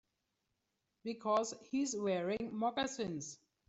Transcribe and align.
Because 1.03 1.53
he's 1.69 1.95
wearing 1.95 2.49
moccasins. 2.53 3.37